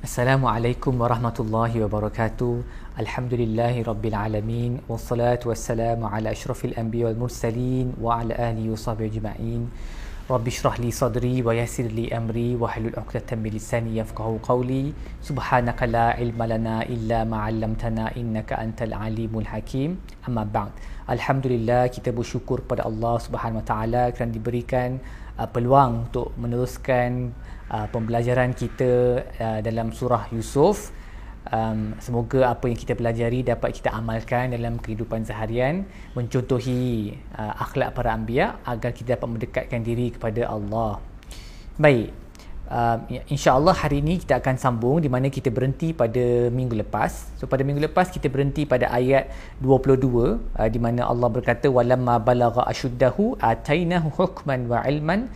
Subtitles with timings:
[0.00, 2.64] Assalamualaikum warahmatullahi wabarakatuh.
[2.96, 9.68] Alhamdulillahi rabbil alamin wassalatu wassalamu ala asyrafil anbiya wal mursalin wa ala alihi washabihi ajma'in.
[10.24, 14.96] Rabbi shrah li sadri wa yassir li amri wa hlul 'uqdatam min lisani yafqahu qawli.
[15.20, 20.00] Subhanaka la ilma lana illa ma 'allamtana innaka antal alimul hakim.
[20.24, 20.72] Amma ba'd.
[21.12, 24.96] Alhamdulillah kita bersyukur kepada Allah Subhanahu wa taala kerana diberikan
[25.36, 27.36] uh, peluang untuk meneruskan
[27.70, 30.90] uh, pembelajaran kita uh, dalam surah Yusuf.
[31.40, 37.96] Um, semoga apa yang kita pelajari dapat kita amalkan dalam kehidupan seharian mencontohi uh, akhlak
[37.96, 41.00] para anbiya agar kita dapat mendekatkan diri kepada Allah.
[41.80, 42.12] Baik.
[42.70, 47.34] Uh, InsyaAllah hari ini kita akan sambung di mana kita berhenti pada minggu lepas.
[47.34, 52.22] So pada minggu lepas kita berhenti pada ayat 22 uh, di mana Allah berkata walamma
[52.22, 55.26] balagha ashuddahu atainahu hukman wa ilman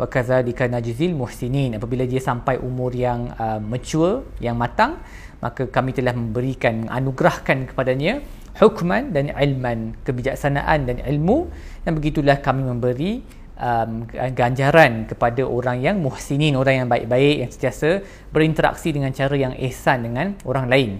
[0.00, 1.76] wa kadzalika najzil muhsinin.
[1.76, 4.96] Apabila dia sampai umur yang uh, mature yang matang
[5.40, 8.20] maka kami telah memberikan anugerahkan kepadanya
[8.60, 11.48] hukman dan ilman kebijaksanaan dan ilmu.
[11.84, 13.24] Dan begitulah kami memberi
[13.56, 14.04] um,
[14.36, 20.04] ganjaran kepada orang yang muhsinin orang yang baik-baik yang sentiasa berinteraksi dengan cara yang ihsan
[20.04, 20.90] dengan orang lain.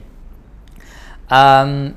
[1.30, 1.96] Um,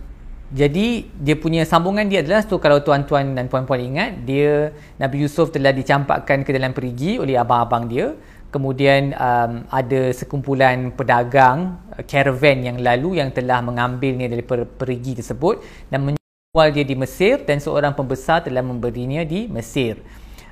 [0.54, 4.70] jadi dia punya sambungan dia adalah so kalau tuan-tuan dan puan-puan ingat dia
[5.02, 8.14] Nabi Yusuf telah dicampakkan ke dalam perigi oleh abang-abang dia.
[8.54, 15.18] Kemudian um, ada sekumpulan pedagang uh, caravan yang lalu yang telah mengambilnya dari per- perigi
[15.18, 15.58] tersebut
[15.90, 20.06] dan menjual dia di Mesir dan seorang pembesar telah memberinya di Mesir.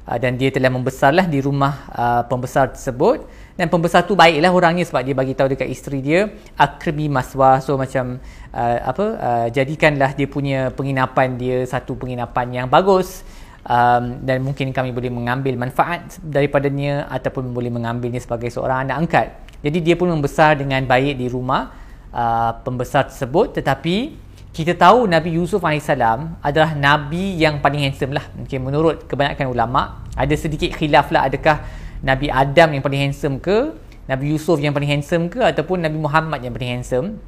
[0.09, 3.21] Uh, dan dia telah membesarlah di rumah uh, pembesar tersebut
[3.59, 7.75] dan pembesar tu baiklah orangnya sebab dia bagi tahu dekat isteri dia akrimi maswa so
[7.75, 8.19] macam
[8.55, 13.23] uh, apa uh, jadikanlah dia punya penginapan dia satu penginapan yang bagus.
[13.61, 19.27] Um, dan mungkin kami boleh mengambil manfaat daripadanya ataupun boleh mengambilnya sebagai seorang anak angkat.
[19.61, 21.69] Jadi dia pun membesar dengan baik di rumah
[22.09, 23.61] uh, pembesar tersebut.
[23.61, 24.17] Tetapi
[24.49, 28.25] kita tahu Nabi Yusuf AS adalah Nabi yang paling handsome lah.
[28.33, 31.61] Mungkin menurut kebanyakan ulama ada sedikit khilaf lah adakah
[32.01, 33.77] Nabi Adam yang paling handsome ke?
[34.09, 35.39] Nabi Yusuf yang paling handsome ke?
[35.39, 37.21] Ataupun Nabi Muhammad yang paling handsome?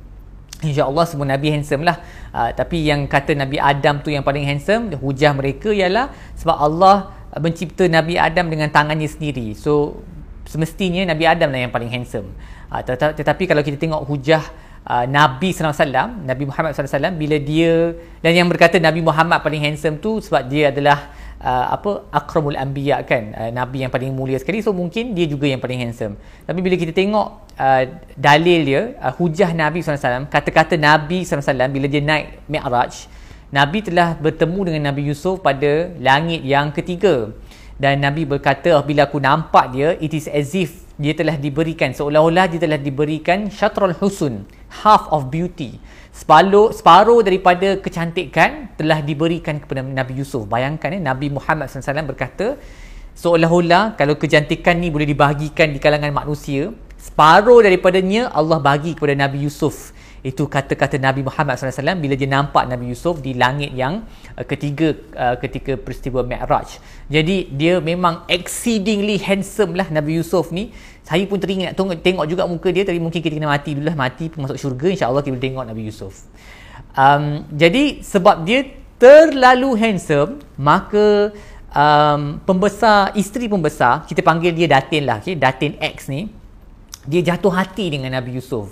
[0.63, 2.01] InsyaAllah semua Nabi handsome lah.
[2.31, 7.12] Uh, Tapi yang kata Nabi Adam tu yang paling handsome Hujah mereka ialah Sebab Allah
[7.38, 9.57] mencipta Nabi Adam dengan tangannya sendiri.
[9.57, 10.01] So
[10.45, 12.29] semestinya Nabi Adam lah yang paling handsome.
[12.69, 14.41] Uh, tet- Tetapi kalau kita tengok hujah
[14.89, 20.01] uh, Nabi SAW Nabi Muhammad SAW Bila dia Dan yang berkata Nabi Muhammad paling handsome
[20.01, 21.12] tu Sebab dia adalah
[21.44, 24.64] uh, apa akramul anbiya kan uh, nabi yang paling mulia sekali.
[24.64, 26.16] So mungkin dia juga yang paling handsome.
[26.48, 27.28] Tapi bila kita tengok
[27.59, 27.84] uh,
[28.16, 33.12] dalil dia uh, hujah nabi SAW kata-kata nabi SAW bila dia naik mi'raj
[33.54, 37.30] nabi telah bertemu dengan nabi Yusuf pada langit yang ketiga.
[37.74, 42.46] Dan nabi berkata bila aku nampak dia it is as if dia telah diberikan seolah-olah
[42.46, 44.46] dia telah diberikan syatrul husun
[44.86, 45.81] half of beauty
[46.13, 50.46] separuh, separuh daripada kecantikan telah diberikan kepada Nabi Yusuf.
[50.46, 52.56] Bayangkan ya, Nabi Muhammad SAW berkata,
[53.18, 56.69] seolah-olah kalau kecantikan ni boleh dibahagikan di kalangan manusia,
[57.01, 59.93] separuh daripadanya Allah bagi kepada Nabi Yusuf.
[60.23, 64.07] Itu kata-kata Nabi Muhammad SAW bila dia nampak Nabi Yusuf di langit yang
[64.39, 66.79] uh, ketiga uh, ketika peristiwa Mi'raj.
[67.11, 70.72] Jadi dia memang exceedingly handsome lah Nabi Yusuf ni.
[71.03, 74.00] Saya pun teringat tengok, tengok juga muka dia tapi mungkin kita kena mati dulu lah.
[74.00, 76.23] Mati pun masuk syurga insyaAllah kita boleh tengok Nabi Yusuf.
[76.95, 78.63] Um, jadi sebab dia
[78.95, 81.35] terlalu handsome maka
[81.75, 85.19] um, pembesar, isteri pembesar kita panggil dia Datin lah.
[85.19, 85.35] Okay?
[85.35, 86.31] Datin X ni
[87.03, 88.72] dia jatuh hati dengan Nabi Yusuf.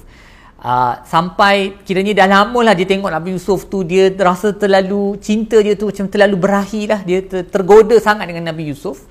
[0.61, 5.57] Uh, sampai kiranya dah lama lah dia tengok Nabi Yusuf tu dia rasa terlalu cinta
[5.57, 7.01] dia tu macam terlalu berahi lah.
[7.01, 9.01] Dia ter, tergoda sangat dengan Nabi Yusuf.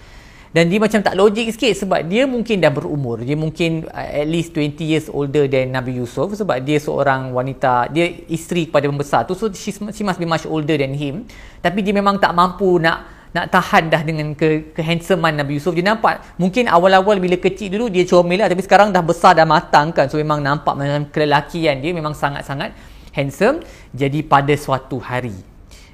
[0.50, 3.22] Dan dia macam tak logik sikit sebab dia mungkin dah berumur.
[3.22, 7.90] Dia mungkin uh, at least 20 years older than Nabi Yusuf sebab dia seorang wanita
[7.90, 9.34] dia isteri kepada pembesar tu.
[9.34, 11.26] So she, she must be much older than him.
[11.58, 15.70] Tapi dia memang tak mampu nak nak tahan dah dengan ke kehandsomean Nabi Yusuf.
[15.70, 19.46] Dia nampak mungkin awal-awal bila kecil dulu dia comel lah tapi sekarang dah besar dah
[19.46, 20.10] matang kan.
[20.10, 22.74] So memang nampak macam kelelakian dia memang sangat-sangat
[23.14, 23.62] handsome.
[23.94, 25.34] Jadi pada suatu hari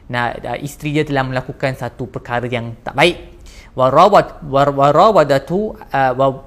[0.06, 0.31] nah
[0.62, 3.37] isteri dia telah melakukan satu perkara yang tak baik.
[3.77, 5.77] Warawat warawadatu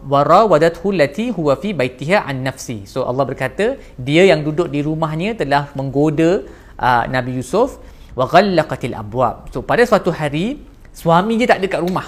[0.10, 2.90] warawadathu allati huwa fi baitiha an nafsi.
[2.90, 6.42] So Allah berkata dia yang duduk di rumahnya telah menggoda
[6.82, 7.78] uh, Nabi Yusuf.
[8.18, 9.54] Wa ghallaqatil abwab.
[9.54, 10.66] So pada suatu hari
[11.00, 12.08] suami dia tak ada kat rumah.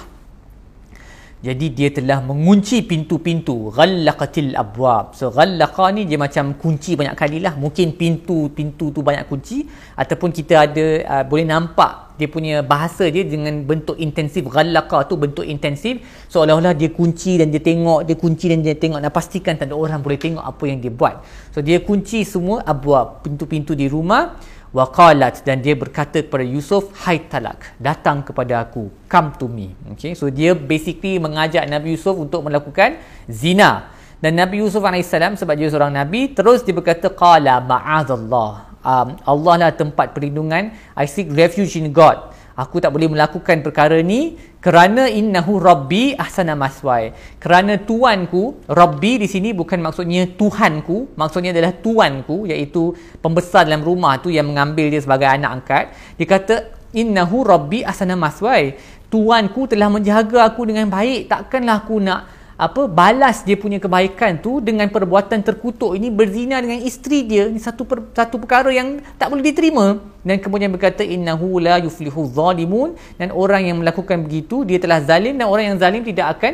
[1.42, 5.18] Jadi dia telah mengunci pintu-pintu ghallaqatil abwab.
[5.18, 7.58] So ghallaqa ni dia macam kunci banyak kali lah.
[7.58, 9.66] Mungkin pintu-pintu tu banyak kunci
[9.98, 14.46] ataupun kita ada uh, boleh nampak dia punya bahasa dia dengan bentuk intensif.
[14.46, 15.98] Ghallaqa tu bentuk intensif.
[16.30, 19.02] Seolah-olah dia kunci dan dia tengok dia kunci dan dia tengok.
[19.02, 21.26] Nak pastikan tak ada orang boleh tengok apa yang dia buat.
[21.50, 24.38] So dia kunci semua abwab pintu-pintu di rumah
[24.72, 29.76] waqalat dan dia berkata kepada Yusuf hai talak datang kepada aku come to me.
[29.94, 32.96] Okay so dia basically mengajak Nabi Yusuf untuk melakukan
[33.28, 33.92] zina.
[34.22, 39.54] Dan Nabi Yusuf AS sebab dia seorang Nabi terus dia berkata qala ma'azallah um, Allah
[39.66, 45.08] lah tempat perlindungan I seek refuge in God aku tak boleh melakukan perkara ni kerana
[45.10, 47.12] innahu rabbi ahsana maswai.
[47.40, 54.20] Kerana tuanku rabbi di sini bukan maksudnya tuhanku maksudnya adalah tuanku iaitu pembesar dalam rumah
[54.20, 55.84] tu yang mengambil dia sebagai anak angkat.
[56.20, 56.54] Dia kata
[56.94, 58.76] innahu rabbi ahsana maswai.
[59.12, 61.28] Tuanku telah menjaga aku dengan baik.
[61.28, 62.20] Takkanlah aku nak
[62.62, 62.86] apa?
[62.86, 67.50] Balas dia punya kebaikan tu dengan perbuatan terkutuk ini berzina dengan isteri dia.
[67.50, 69.98] Ini satu per, satu perkara yang tak boleh diterima.
[70.22, 72.94] Dan kemudian berkata innahu la yuflihu zalimun.
[73.18, 76.52] Dan orang yang melakukan begitu dia telah zalim dan orang yang zalim tidak akan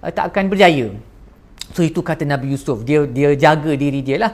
[0.00, 0.96] uh, tak akan berjaya.
[1.76, 2.80] So itu kata Nabi Yusuf.
[2.80, 4.32] Dia dia jaga diri dia lah.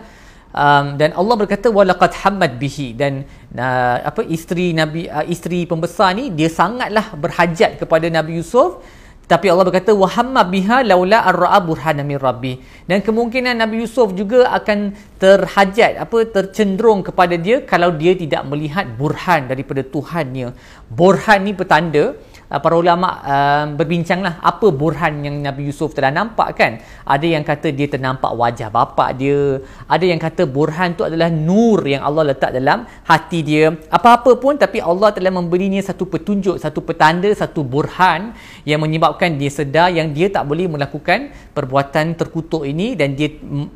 [0.56, 2.94] Um, dan Allah berkata walaqad hammad bihi.
[2.94, 8.78] Dan uh, apa isteri Nabi uh, isteri pembesar ni dia sangatlah berhajat kepada Nabi Yusuf
[9.26, 12.54] tapi Allah berkata wahamma biha laula arra'a burhana min rabbi.
[12.86, 18.86] Dan kemungkinan Nabi Yusuf juga akan terhajat apa tercenderung kepada dia kalau dia tidak melihat
[18.94, 20.54] burhan daripada Tuhannya.
[20.86, 22.14] Burhan ni petanda
[22.50, 26.72] uh, para ulama uh, berbincanglah apa burhan yang Nabi Yusuf telah nampak kan
[27.06, 29.62] ada yang kata dia ternampak wajah bapa dia.
[29.86, 33.74] Ada yang kata burhan tu adalah nur yang Allah letak dalam hati dia.
[33.90, 38.34] Apa-apa pun tapi Allah telah memberinya satu petunjuk satu petanda satu burhan
[38.66, 43.30] yang menyebabkan dia sedar yang dia tak boleh melakukan perbuatan terkutuk ini dan dia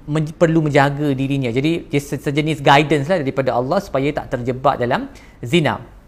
[0.09, 1.51] men- perlu menjaga dirinya.
[1.53, 5.11] Jadi dia sejenis guidance lah daripada Allah supaya tak terjebak dalam
[5.45, 6.00] zina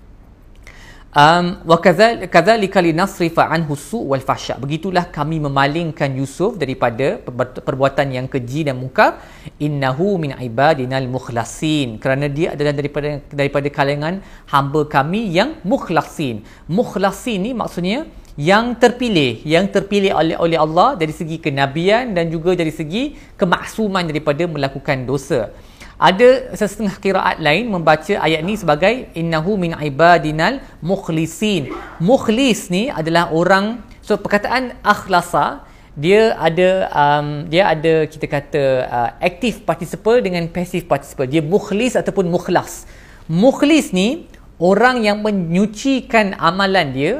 [1.12, 4.56] Um, wa kadzalika linasrifa anhu su wal fahsya.
[4.56, 7.20] Begitulah kami memalingkan Yusuf daripada
[7.68, 9.20] perbuatan yang keji dan mungkar.
[9.60, 12.00] Innahu min ibadinal mukhlasin.
[12.00, 16.48] Kerana dia adalah daripada daripada kalangan hamba kami yang mukhlasin.
[16.64, 18.08] Mukhlasin ni maksudnya
[18.40, 24.08] yang terpilih, yang terpilih oleh oleh Allah dari segi kenabian dan juga dari segi kemaksuman
[24.08, 25.52] daripada melakukan dosa.
[26.02, 31.70] Ada setengah kiraat lain membaca ayat ni sebagai innahu min ibadinal mukhlisin.
[32.02, 35.62] Mukhlis ni adalah orang so perkataan akhlasa
[35.94, 41.30] dia ada um, dia ada kita kata uh, active participle dengan passive participle.
[41.30, 42.82] Dia mukhlis ataupun mukhlas.
[43.30, 44.26] Mukhlis ni
[44.58, 47.14] orang yang menyucikan amalan dia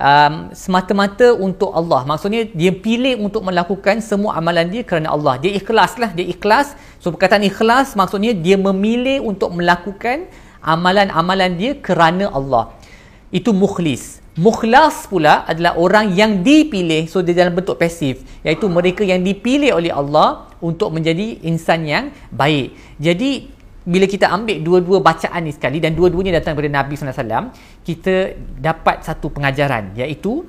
[0.00, 2.08] um, semata-mata untuk Allah.
[2.08, 5.36] Maksudnya dia pilih untuk melakukan semua amalan dia kerana Allah.
[5.36, 6.10] Dia ikhlas lah.
[6.16, 6.74] Dia ikhlas.
[6.98, 10.26] So perkataan ikhlas maksudnya dia memilih untuk melakukan
[10.64, 12.72] amalan-amalan dia kerana Allah.
[13.28, 14.18] Itu mukhlis.
[14.40, 17.04] Mukhlas pula adalah orang yang dipilih.
[17.06, 18.24] So dia dalam bentuk pasif.
[18.40, 22.72] Iaitu mereka yang dipilih oleh Allah untuk menjadi insan yang baik.
[22.96, 23.59] Jadi
[23.90, 27.50] bila kita ambil dua-dua bacaan ni sekali dan dua-duanya datang daripada Nabi SAW
[27.82, 30.46] kita dapat satu pengajaran iaitu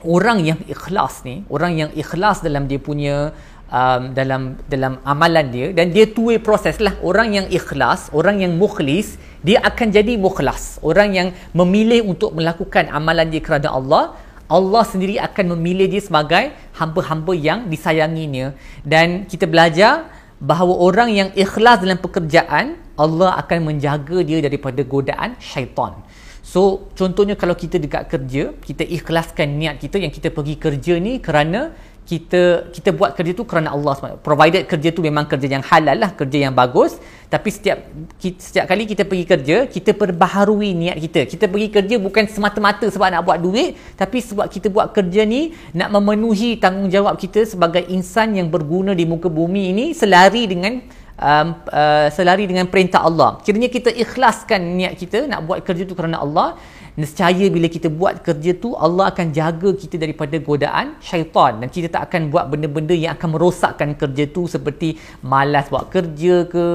[0.00, 3.36] orang yang ikhlas ni orang yang ikhlas dalam dia punya
[3.74, 6.94] um, dalam dalam amalan dia dan dia two way process lah.
[7.02, 10.78] Orang yang ikhlas orang yang mukhlis dia akan jadi mukhlas.
[10.80, 16.52] Orang yang memilih untuk melakukan amalan dia kerana Allah Allah sendiri akan memilih dia sebagai
[16.76, 18.52] hamba-hamba yang disayanginya.
[18.84, 20.08] Dan kita belajar
[20.44, 25.96] bahawa orang yang ikhlas dalam pekerjaan Allah akan menjaga dia daripada godaan syaitan.
[26.44, 31.18] So contohnya kalau kita dekat kerja, kita ikhlaskan niat kita yang kita pergi kerja ni
[31.18, 31.72] kerana
[32.04, 34.20] kita kita buat kerja tu kerana Allah SWT.
[34.20, 37.00] Provided kerja tu memang kerja yang halal lah, kerja yang bagus.
[37.32, 37.78] Tapi setiap
[38.20, 41.24] setiap kali kita pergi kerja, kita perbaharui niat kita.
[41.24, 45.56] Kita pergi kerja bukan semata-mata sebab nak buat duit, tapi sebab kita buat kerja ni
[45.72, 50.84] nak memenuhi tanggungjawab kita sebagai insan yang berguna di muka bumi ini selari dengan
[51.18, 53.40] um, uh, selari dengan perintah Allah.
[53.42, 56.58] Kiranya kita ikhlaskan niat kita nak buat kerja tu kerana Allah
[56.94, 61.58] nescaya bila kita buat kerja tu Allah akan jaga kita daripada godaan syaitan.
[61.58, 66.46] Dan kita tak akan buat benda-benda yang akan merosakkan kerja tu seperti malas buat kerja
[66.46, 66.66] ke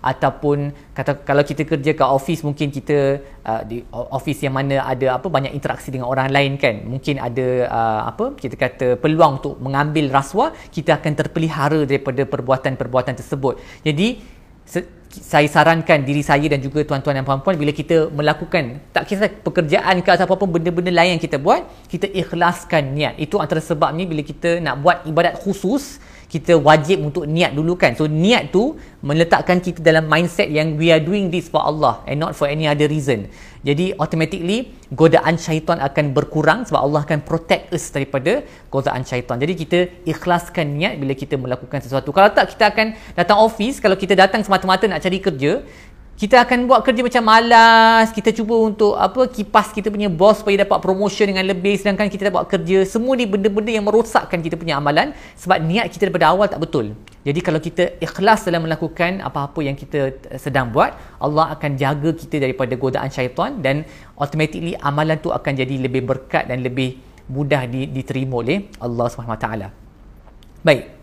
[0.00, 5.20] ataupun kata kalau kita kerja kat office mungkin kita uh, di office yang mana ada
[5.20, 6.84] apa banyak interaksi dengan orang lain kan.
[6.88, 13.14] Mungkin ada uh, apa kita kata peluang untuk mengambil rasuah kita akan terpelihara daripada perbuatan-perbuatan
[13.20, 13.60] tersebut.
[13.84, 14.38] Jadi
[15.08, 20.04] saya sarankan diri saya dan juga tuan-tuan dan puan-puan bila kita melakukan tak kisah pekerjaan
[20.04, 23.14] ke atau apa benda-benda lain yang kita buat kita ikhlaskan niat.
[23.16, 25.98] Itu antara sebabnya bila kita nak buat ibadat khusus
[26.28, 27.96] kita wajib untuk niat dulu kan.
[27.96, 32.20] So niat tu meletakkan kita dalam mindset yang we are doing this for Allah and
[32.20, 33.32] not for any other reason
[33.66, 39.36] jadi automatically godaan syaitan akan berkurang sebab Allah akan protect us daripada godaan syaitan.
[39.36, 42.14] Jadi kita ikhlaskan niat bila kita melakukan sesuatu.
[42.14, 43.82] Kalau tak kita akan datang office.
[43.82, 45.60] Kalau kita datang semata-mata nak cari kerja
[46.18, 50.66] kita akan buat kerja macam malas kita cuba untuk apa kipas kita punya bos supaya
[50.66, 52.82] dapat promotion dengan lebih sedangkan kita buat kerja.
[52.82, 56.90] Semua ni benda-benda yang merosakkan kita punya amalan sebab niat kita daripada awal tak betul.
[57.22, 62.42] Jadi kalau kita ikhlas dalam melakukan apa-apa yang kita sedang buat Allah akan jaga kita
[62.42, 63.86] daripada godaan syaitan dan
[64.18, 66.98] automatically amalan tu akan jadi lebih berkat dan lebih
[67.30, 69.46] mudah diterima oleh Allah SWT
[70.66, 70.97] baik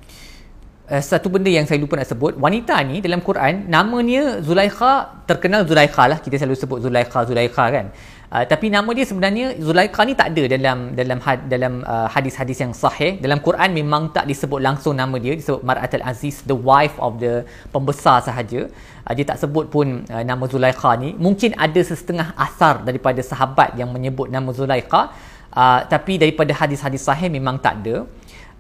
[0.92, 2.34] uh, satu benda yang saya lupa nak sebut.
[2.38, 6.18] Wanita ni dalam Quran namanya Zulaikha terkenal Zulaikha lah.
[6.22, 7.88] Kita selalu sebut Zulaikha Zulaikha kan.
[8.26, 12.58] Uh, tapi nama dia sebenarnya Zulaikha ni tak ada dalam dalam had, dalam uh, hadis-hadis
[12.64, 13.22] yang sahih.
[13.22, 15.34] Dalam Quran memang tak disebut langsung nama dia.
[15.38, 18.68] Disebut Marat al-Aziz the wife of the pembesar sahaja.
[19.06, 21.14] Uh, dia tak sebut pun uh, nama Zulaikha ni.
[21.16, 25.14] Mungkin ada setengah asar daripada sahabat yang menyebut nama Zulaikha.
[25.56, 28.04] Uh, tapi daripada hadis-hadis sahih memang tak ada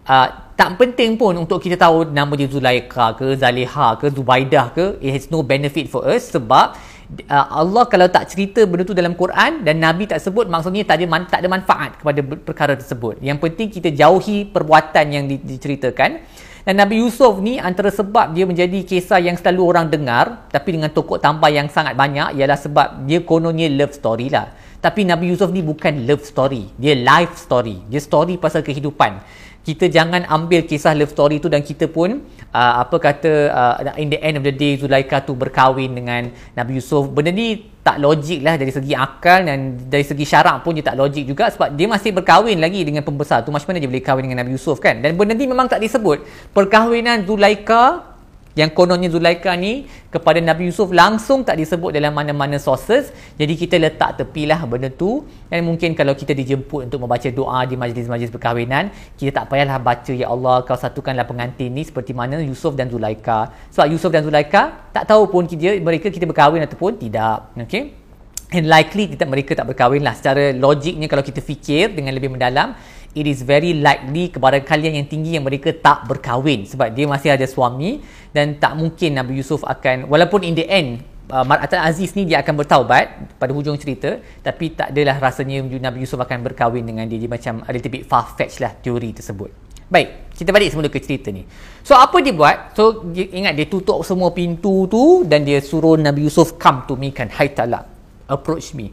[0.07, 4.95] uh, tak penting pun untuk kita tahu nama dia Zulaikha ke Zaliha ke Zubaidah ke
[5.03, 6.79] it has no benefit for us sebab
[7.27, 11.01] uh, Allah kalau tak cerita benda tu dalam Quran dan Nabi tak sebut maksudnya tak
[11.01, 13.19] ada man, tak ada manfaat kepada perkara tersebut.
[13.21, 16.43] Yang penting kita jauhi perbuatan yang di, diceritakan.
[16.65, 20.89] Dan Nabi Yusuf ni antara sebab dia menjadi kisah yang selalu orang dengar tapi dengan
[20.89, 24.49] tokok tambah yang sangat banyak ialah sebab dia kononnya love story lah.
[24.81, 27.85] Tapi Nabi Yusuf ni bukan love story dia life story.
[27.85, 32.21] Dia story pasal kehidupan kita jangan ambil kisah love story tu dan kita pun
[32.53, 36.77] uh, apa kata uh, in the end of the day Zulaika tu berkahwin dengan Nabi
[36.77, 37.09] Yusuf.
[37.09, 41.01] Benda ni tak logik lah dari segi akal dan dari segi syarak pun dia tak
[41.01, 43.49] logik juga sebab dia masih berkahwin lagi dengan pembesar tu.
[43.49, 45.01] Macam mana dia boleh kahwin dengan Nabi Yusuf kan?
[45.01, 46.21] Dan benda ni memang tak disebut.
[46.53, 48.14] Perkahwinan Zulaika
[48.55, 53.11] yang kononnya Zulaika ni kepada Nabi Yusuf langsung tak disebut dalam mana-mana sources.
[53.35, 55.27] Jadi kita letak tepilah benda tu.
[55.51, 60.13] Dan mungkin kalau kita dijemput untuk membaca doa di majlis-majlis perkahwinan kita tak payahlah baca
[60.15, 64.87] Ya Allah kau satukanlah pengantin ni seperti mana Yusuf dan Zulaika sebab Yusuf dan Zulaika
[64.95, 67.51] tak tahu pun kita, mereka kita berkahwin ataupun tidak.
[67.67, 68.05] Okay?
[68.53, 72.77] and likely kita, mereka tak berkahwin lah secara logiknya kalau kita fikir dengan lebih mendalam
[73.15, 77.31] it is very likely kepada kalian yang tinggi yang mereka tak berkahwin sebab dia masih
[77.31, 78.03] ada suami
[78.35, 80.99] dan tak mungkin Nabi Yusuf akan walaupun in the end
[81.31, 86.03] uh, Mar'atul Aziz ni dia akan bertaubat pada hujung cerita tapi tak adalah rasanya Nabi
[86.05, 87.17] Yusuf akan berkahwin dengan dia.
[87.17, 89.49] Dia macam a little bit far-fetched lah teori tersebut.
[89.85, 91.45] Baik kita balik semula ke cerita ni.
[91.85, 92.75] So apa dia buat?
[92.75, 96.99] So dia, ingat dia tutup semua pintu tu dan dia suruh Nabi Yusuf come to
[96.99, 97.87] me kan hai talak
[98.27, 98.91] approach me.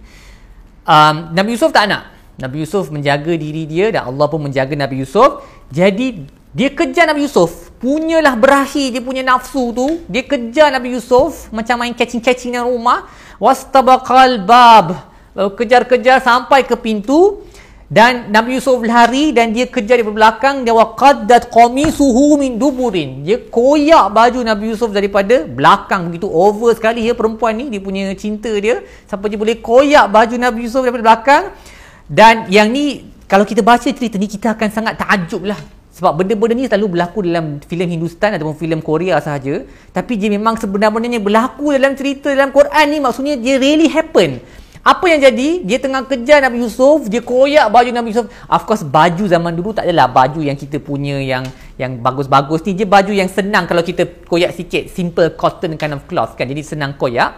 [0.83, 5.05] Um, Nabi Yusuf tak nak Nabi Yusuf menjaga diri dia dan Allah pun menjaga Nabi
[5.05, 5.45] Yusuf.
[5.69, 7.73] Jadi dia kejar Nabi Yusuf.
[7.81, 10.01] Punyalah berakhir dia punya nafsu tu.
[10.09, 13.09] Dia kejar Nabi Yusuf macam main catching-catching dalam rumah.
[13.37, 15.13] Wastabaqal bab.
[15.33, 17.41] Kejar-kejar sampai ke pintu
[17.93, 23.37] dan Nabi Yusuf lari dan dia kejar di belakang dia waqaddat qamisuhu min duburin dia
[23.37, 28.49] koyak baju Nabi Yusuf daripada belakang begitu over sekali ya perempuan ni dia punya cinta
[28.49, 31.43] dia sampai dia boleh koyak baju Nabi Yusuf daripada belakang
[32.11, 35.57] dan yang ni kalau kita baca cerita ni kita akan sangat takjub lah.
[35.93, 39.65] Sebab benda-benda ni selalu berlaku dalam filem Hindustan ataupun filem Korea sahaja.
[39.93, 42.99] Tapi dia memang sebenarnya berlaku dalam cerita dalam Quran ni.
[43.01, 44.41] Maksudnya dia really happen.
[44.83, 45.63] Apa yang jadi?
[45.63, 48.27] Dia tengah kejar Nabi Yusuf dia koyak baju Nabi Yusuf.
[48.51, 51.47] Of course baju zaman dulu tak adalah baju yang kita punya yang
[51.79, 52.75] yang bagus-bagus ni.
[52.75, 54.91] Dia baju yang senang kalau kita koyak sikit.
[54.91, 56.51] Simple cotton kind of cloth kan.
[56.51, 57.31] Jadi senang koyak.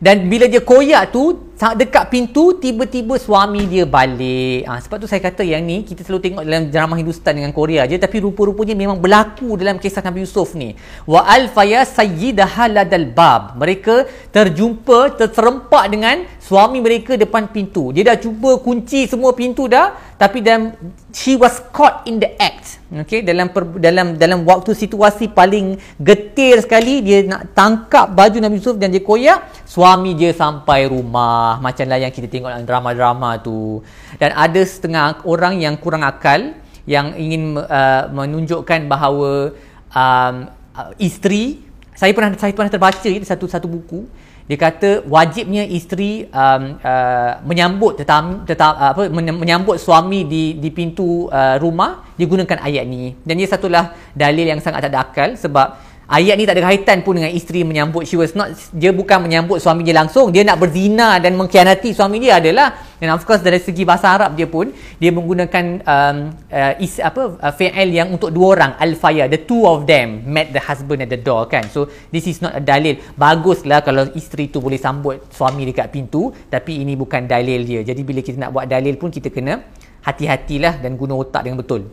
[0.00, 4.64] Dan bila dia koyak tu dekat pintu tiba-tiba suami dia balik.
[4.64, 7.84] Ha, sebab tu saya kata yang ni kita selalu tengok dalam drama Hindustan dengan Korea
[7.84, 10.72] je tapi rupa-rupanya memang berlaku dalam kisah Nabi Yusuf ni.
[11.04, 13.60] Wa alfaya sayyidaha ladal bab.
[13.60, 17.92] Mereka terjumpa terserempak dengan suami mereka depan pintu.
[17.92, 20.72] Dia dah cuba kunci semua pintu dah tapi dan
[21.12, 22.80] she was caught in the act.
[22.90, 28.56] Okey dalam per, dalam dalam waktu situasi paling getir sekali dia nak tangkap baju Nabi
[28.58, 33.42] Yusuf dan dia koyak suami dia sampai rumah bawah macamlah yang kita tengok dalam drama-drama
[33.42, 33.82] tu.
[34.22, 36.54] Dan ada setengah orang yang kurang akal
[36.86, 39.50] yang ingin uh, menunjukkan bahawa
[39.90, 40.34] um,
[40.78, 41.66] uh, isteri
[41.98, 44.06] saya pernah saya pernah terbaca di satu satu buku.
[44.50, 50.74] Dia kata wajibnya isteri um, uh, menyambut tetam, tetam uh, apa menyambut suami di di
[50.74, 53.14] pintu uh, rumah dia gunakan ayat ni.
[53.22, 55.78] Dan ia satulah dalil yang sangat tak ada akal sebab
[56.10, 58.02] ayat ni tak ada kaitan pun dengan isteri menyambut.
[58.02, 60.34] She was not dia bukan menyambut suami dia langsung.
[60.34, 64.34] Dia nak berzina dan mengkhianati suami dia adalah dan of course dari segi bahasa Arab
[64.34, 66.16] dia pun dia menggunakan um,
[66.50, 70.50] uh, is, apa uh, fi'il yang untuk dua orang al-faya the two of them met
[70.50, 71.70] the husband at the door kan?
[71.70, 72.98] So this is not a dalil.
[73.14, 77.86] Baguslah kalau isteri tu boleh sambut suami dekat pintu tapi ini bukan dalil dia.
[77.86, 79.62] Jadi bila kita nak buat dalil pun kita kena
[80.02, 81.86] hati-hatilah dan guna otak dengan betul.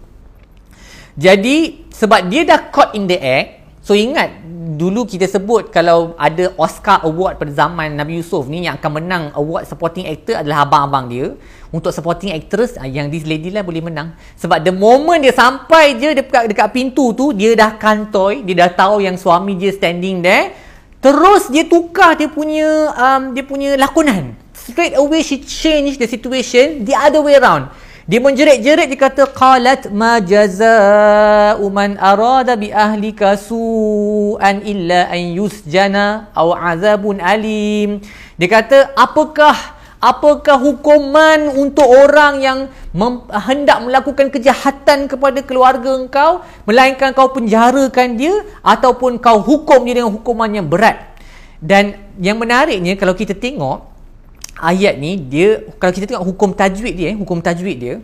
[1.18, 3.57] Jadi sebab dia dah caught in the act
[3.88, 4.44] So ingat
[4.76, 9.24] dulu kita sebut kalau ada Oscar Award pada zaman Nabi Yusuf ni yang akan menang
[9.32, 11.28] award supporting actor adalah abang-abang dia.
[11.72, 14.12] Untuk supporting actress ah, yang this lady lah boleh menang.
[14.36, 18.76] Sebab the moment dia sampai je dekat dekat pintu tu dia dah kantoi, dia dah
[18.76, 20.52] tahu yang suami dia standing there.
[21.00, 24.36] Terus dia tukar dia punya um, dia punya lakonan.
[24.52, 27.72] Straight away she change the situation the other way around.
[28.08, 36.32] Dia menjerit-jerit dia kata qalat ma jazaa'u man arada bi ahlika su'an illa an yusjana
[36.32, 38.00] aw azabun alim.
[38.40, 42.60] Dia kata apakah apakah hukuman untuk orang yang
[42.96, 50.00] mem- hendak melakukan kejahatan kepada keluarga engkau melainkan kau penjarakan dia ataupun kau hukum dia
[50.00, 51.12] dengan hukuman yang berat.
[51.60, 53.97] Dan yang menariknya kalau kita tengok
[54.60, 57.96] ayat ni dia kalau kita tengok hukum tajwid dia eh, hukum tajwid dia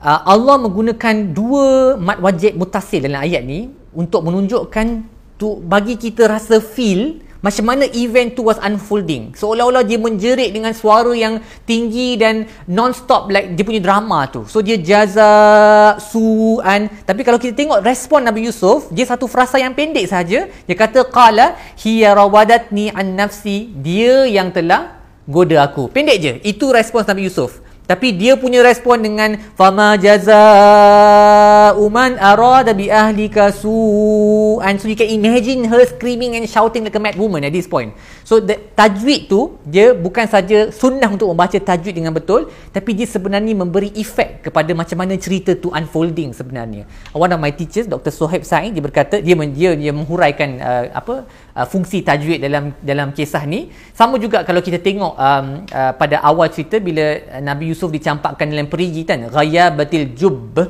[0.00, 5.04] uh, Allah menggunakan dua mat wajib mutasil dalam ayat ni untuk menunjukkan
[5.40, 9.32] tu bagi kita rasa feel macam mana event tu was unfolding.
[9.32, 14.44] Seolah-olah dia menjerit dengan suara yang tinggi dan non-stop like dia punya drama tu.
[14.44, 16.92] So dia jaza su'an.
[17.08, 21.08] Tapi kalau kita tengok respon Nabi Yusuf dia satu frasa yang pendek saja dia kata
[21.08, 23.72] qala hiya rawadatni an nafsi.
[23.72, 24.99] Dia yang telah
[25.30, 25.86] goda aku.
[25.88, 26.32] Pendek je.
[26.42, 27.62] Itu respons Nabi Yusuf.
[27.90, 34.78] Tapi dia punya respon dengan fama jazaa'u man arada bi ahlika su'an.
[34.78, 37.90] So you can imagine her screaming and shouting like a mad woman at this point.
[38.24, 43.04] So the tajwid tu dia bukan saja sunnah untuk membaca tajwid dengan betul, tapi dia
[43.04, 46.88] sebenarnya memberi efek kepada macam mana cerita tu unfolding sebenarnya.
[47.12, 48.14] One of my teachers Dr.
[48.14, 51.26] Sohaib Said dia berkata dia dia, dia menghuraikan uh, apa
[51.58, 53.68] uh, fungsi tajwid dalam dalam kisah ni.
[53.92, 58.52] Sama juga kalau kita tengok um, uh, pada awal cerita bila Nabi Yusuf Yusuf dicampakkan
[58.52, 60.60] dalam perigi kan ghayabatil jubb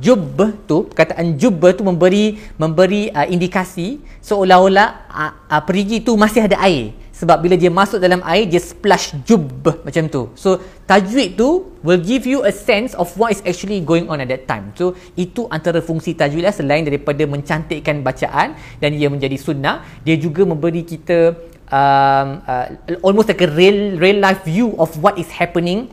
[0.00, 6.48] jubb tu perkataan jubb tu memberi memberi uh, indikasi seolah-olah uh, uh, perigi tu masih
[6.48, 10.28] ada air sebab bila dia masuk dalam air dia splash jubb macam tu.
[10.36, 14.28] So tajwid tu will give you a sense of what is actually going on at
[14.28, 14.76] that time.
[14.76, 20.20] So itu antara fungsi tajwid lah selain daripada mencantikkan bacaan dan ia menjadi sunnah dia
[20.20, 21.32] juga memberi kita
[21.72, 22.66] um, uh,
[23.00, 25.88] almost like a real real life view of what is happening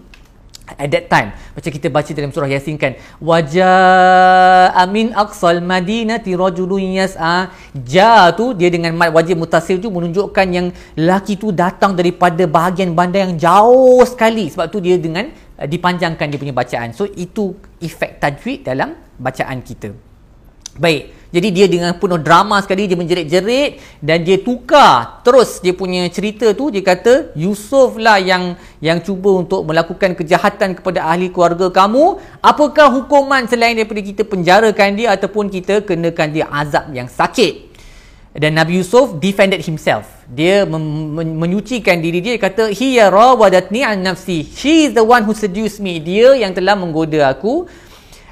[0.76, 6.98] at that time macam kita baca dalam surah yasin kan wajah amin aqsal madinati rajulun
[6.98, 7.54] yas'a.
[7.88, 12.92] Ja tu dia dengan mad wajib mutasil tu menunjukkan yang lelaki tu datang daripada bahagian
[12.98, 14.50] bandar yang jauh sekali.
[14.52, 16.92] Sebab tu dia dengan uh, dipanjangkan dia punya bacaan.
[16.92, 19.94] So itu efek tajwid dalam bacaan kita.
[20.80, 26.04] Baik jadi dia dengan penuh drama sekali dia menjerit-jerit dan dia tukar terus dia punya
[26.12, 31.72] cerita tu dia kata Yusuf lah yang yang cuba untuk melakukan kejahatan kepada ahli keluarga
[31.72, 32.20] kamu.
[32.44, 37.72] Apakah hukuman selain daripada kita penjarakan dia ataupun kita kenakan dia azab yang sakit?
[38.32, 40.08] Dan Nabi Yusuf defended himself.
[40.24, 42.24] Dia men- men- menyucikan diri.
[42.24, 44.48] Dia kata, Hiya rawadatni an nafsi.
[44.48, 46.00] She is the one who seduced me.
[46.00, 47.68] Dia yang telah menggoda aku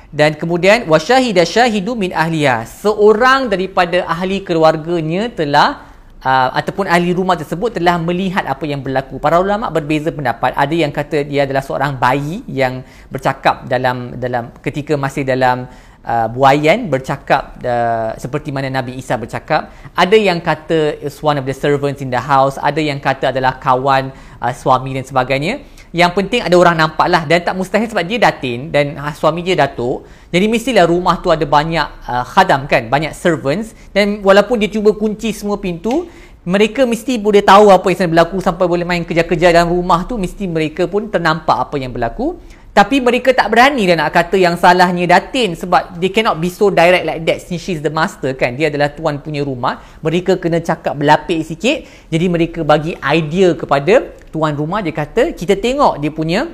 [0.09, 5.89] dan kemudian wasyahida syahidu min ahliya seorang daripada ahli keluarganya telah
[6.25, 9.21] uh, ataupun ahli rumah tersebut telah melihat apa yang berlaku.
[9.21, 10.55] Para ulama berbeza pendapat.
[10.55, 12.81] Ada yang kata dia adalah seorang bayi yang
[13.13, 15.69] bercakap dalam dalam ketika masih dalam
[16.03, 19.69] uh, buayan bercakap uh, seperti mana Nabi Isa bercakap.
[19.93, 22.57] Ada yang kata is one of the servants in the house.
[22.57, 24.09] Ada yang kata adalah kawan
[24.41, 28.21] uh, suami dan sebagainya yang penting ada orang nampak lah dan tak mustahil sebab dia
[28.21, 30.05] datin dan uh, suami dia datuk.
[30.29, 33.73] Jadi mestilah rumah tu ada banyak uh, khadam kan banyak servants.
[33.89, 36.05] Dan walaupun dia cuba kunci semua pintu
[36.47, 40.15] mereka mesti boleh tahu apa yang sedang berlaku sampai boleh main kerja-kerja dalam rumah tu.
[40.15, 42.37] Mesti mereka pun ternampak apa yang berlaku
[42.79, 46.71] tapi mereka tak berani dah nak kata yang salahnya datin sebab they cannot be so
[46.71, 47.43] direct like that.
[47.43, 49.83] Since she's the master kan dia adalah tuan punya rumah.
[49.99, 51.83] Mereka kena cakap berlapik sikit.
[52.07, 54.79] Jadi mereka bagi idea kepada tuan rumah.
[54.79, 56.47] Dia kata kita tengok dia punya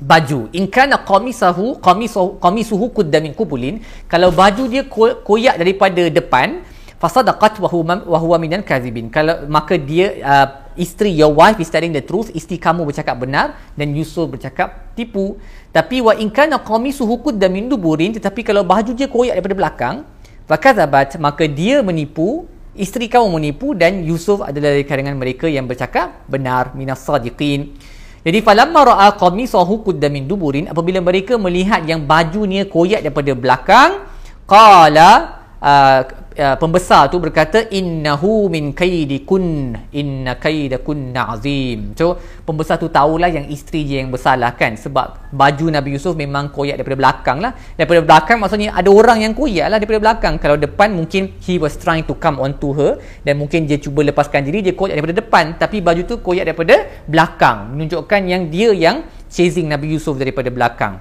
[0.00, 0.48] baju.
[0.56, 4.88] In kana qamisahu qamisuhu qamisuhu qudda min qubulin kalau baju dia
[5.28, 6.64] koyak daripada depan
[7.00, 11.72] fasadaqat wa huwa wa huwa minal kazibin kalau maka dia uh, isteri your wife is
[11.72, 15.40] telling the truth isteri kamu bercakap benar dan Yusuf bercakap tipu.
[15.72, 19.96] Tapi wa in kana qamisuhu qudda min duburin tetapi kalau baju dia koyak daripada belakang
[20.44, 22.44] fakazabat maka dia menipu
[22.76, 27.74] isteri kamu menipu dan Yusuf adalah dari kalangan mereka yang bercakap benar minas sadiqin.
[28.20, 33.90] Jadi falamma ra'a qamisahu qudda min duburin apabila mereka melihat yang bajunya koyak daripada belakang
[34.44, 41.96] qala uh, uh, pembesar tu berkata innahu min kaidikun inna kaidakunna azim.
[41.98, 46.52] So pembesar tu tahulah yang isteri dia yang bersalah kan sebab baju Nabi Yusuf memang
[46.54, 47.52] koyak daripada belakang lah.
[47.74, 50.34] Daripada belakang maksudnya ada orang yang koyak lah daripada belakang.
[50.38, 54.06] Kalau depan mungkin he was trying to come on to her dan mungkin dia cuba
[54.06, 55.44] lepaskan diri dia koyak daripada depan.
[55.58, 57.74] Tapi baju tu koyak daripada belakang.
[57.74, 58.96] Menunjukkan yang dia yang
[59.30, 61.00] chasing Nabi Yusuf daripada belakang.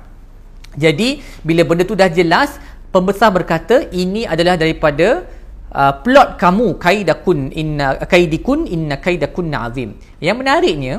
[0.78, 5.26] Jadi bila benda tu dah jelas pembesar berkata ini adalah daripada
[5.74, 9.96] uh, plot kamu kaidakun inna kaidikun inna kaidakun azim.
[10.18, 10.94] Yang menariknya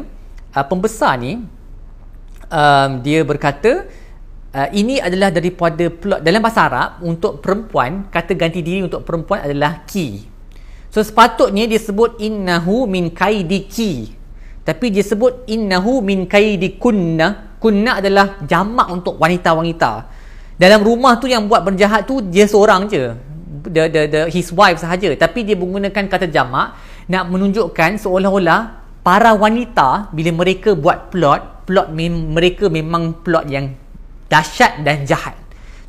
[0.55, 1.43] uh, pembesar ni
[2.51, 3.87] um, dia berkata
[4.55, 9.43] uh, ini adalah daripada plot dalam bahasa Arab untuk perempuan kata ganti diri untuk perempuan
[9.47, 10.27] adalah ki.
[10.91, 14.19] So sepatutnya dia sebut innahu min kaidiki.
[14.61, 17.51] Tapi dia sebut innahu min kaidikunna.
[17.61, 20.20] Kunna adalah jamak untuk wanita-wanita
[20.61, 23.17] dalam rumah tu yang buat berjahat tu dia seorang je.
[23.61, 25.09] The, the, the, his wife sahaja.
[25.17, 26.77] Tapi dia menggunakan kata jamak
[27.09, 33.73] nak menunjukkan seolah-olah para wanita bila mereka buat plot plot mem- mereka memang plot yang
[34.29, 35.40] dahsyat dan jahat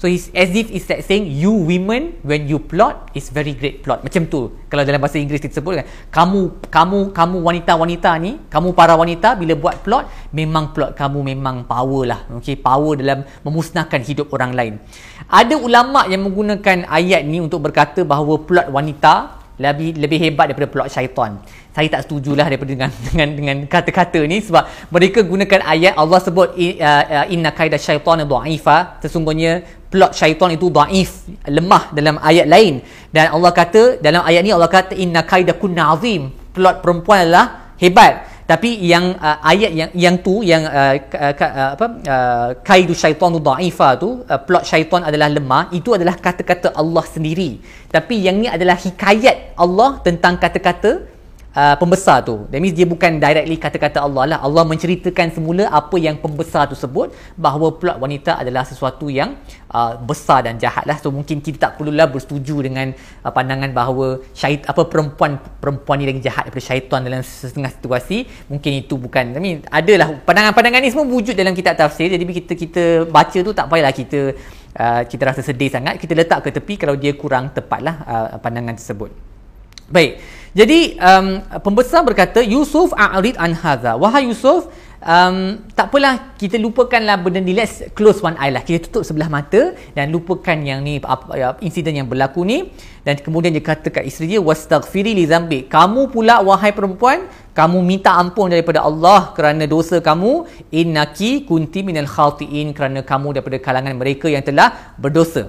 [0.02, 3.86] So he's as if it's like saying you women when you plot is very great
[3.86, 4.02] plot.
[4.02, 4.50] Macam tu.
[4.66, 9.38] Kalau dalam bahasa Inggeris kita sebut kan, kamu kamu kamu wanita-wanita ni, kamu para wanita
[9.38, 12.26] bila buat plot memang plot kamu memang power lah.
[12.42, 14.74] Okay, power dalam memusnahkan hidup orang lain.
[15.30, 20.66] Ada ulama yang menggunakan ayat ni untuk berkata bahawa plot wanita lebih lebih hebat daripada
[20.66, 21.38] plot syaitan
[21.72, 26.50] saya tak setujulah daripada dengan dengan dengan kata-kata ni sebab mereka gunakan ayat Allah sebut
[26.56, 32.80] uh, uh, inna kaida syaitan dha'ifa sesungguhnya plot syaitan itu dhaif lemah dalam ayat lain.
[33.12, 36.32] Dan Allah kata dalam ayat ni Allah kata inna kaida kunna azim.
[36.56, 38.32] Plot perempuan adalah hebat.
[38.48, 43.32] Tapi yang uh, ayat yang yang tu yang uh, uh, uh, apa uh, kaidu syaitan
[43.32, 47.64] dhaifa tu uh, plot syaitan adalah lemah itu adalah kata-kata Allah sendiri.
[47.88, 51.08] Tapi yang ni adalah hikayat Allah tentang kata-kata
[51.56, 52.48] uh, pembesar tu.
[52.52, 54.40] That means dia bukan directly kata-kata Allah lah.
[54.44, 59.38] Allah menceritakan semula apa yang pembesar tu sebut bahawa plot wanita adalah sesuatu yang
[59.72, 60.98] uh, besar dan jahat lah.
[61.00, 66.06] So mungkin kita tak perlulah bersetuju dengan uh, pandangan bahawa syait, apa perempuan perempuan ni
[66.08, 68.28] lagi jahat daripada syaitan dalam setengah situasi.
[68.48, 69.36] Mungkin itu bukan.
[69.36, 72.08] I mean, adalah pandangan-pandangan ni semua wujud dalam kitab tafsir.
[72.12, 74.20] Jadi kita kita baca tu tak payahlah kita
[74.80, 76.00] uh, kita rasa sedih sangat.
[76.00, 79.12] Kita letak ke tepi kalau dia kurang tepatlah uh, pandangan tersebut.
[79.92, 80.41] Baik.
[80.52, 83.96] Jadi um, pembesar berkata Yusuf a'rid an hadza.
[83.96, 84.68] Wahai Yusuf,
[85.00, 87.56] um, tak apalah kita lupakanlah benda ni.
[87.56, 88.60] Let's close one eye lah.
[88.60, 92.68] Kita tutup sebelah mata dan lupakan yang ni apa ya, insiden yang berlaku ni
[93.08, 95.72] dan kemudian dia kata kat isteri dia wastaghfiri li zambi.
[95.72, 100.52] Kamu pula wahai perempuan, kamu minta ampun daripada Allah kerana dosa kamu.
[100.68, 105.48] Innaki kunti minal khatiin kerana kamu daripada kalangan mereka yang telah berdosa.